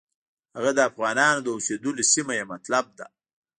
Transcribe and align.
هغه 0.55 0.71
د 0.77 0.79
افغانانو 0.89 1.39
د 1.43 1.47
اوسېدلو 1.55 2.01
سیمه 2.13 2.33
یې 2.39 2.45
مطلب 2.53 2.85
ده. 2.97 3.05